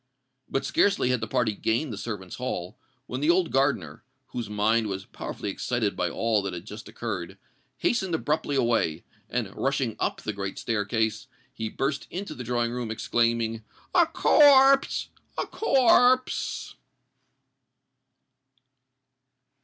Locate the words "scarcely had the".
0.65-1.27